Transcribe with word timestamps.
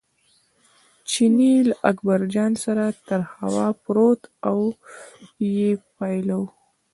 چیني 1.09 1.53
له 1.67 1.75
اکبرجان 1.89 2.51
سره 2.63 2.85
تر 3.07 3.21
خوا 3.31 3.67
پروت 3.83 4.21
او 4.49 4.59
یې 5.55 5.69
پاللو. 5.95 6.41